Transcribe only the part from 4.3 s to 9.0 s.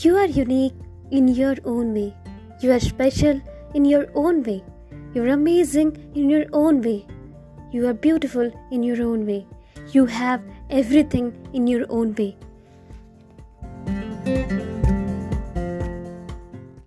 way. You're amazing in your own way. You are beautiful in